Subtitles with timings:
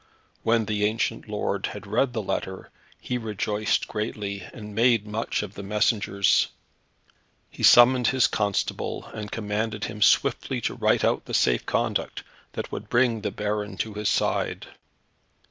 [0.41, 5.53] When the ancient lord had read the letter, he rejoiced greatly, and made much of
[5.53, 6.47] the messengers.
[7.51, 12.71] He summoned his constable, and commanded him swiftly to write out the safe conduct, that
[12.71, 14.65] would bring the baron to his side.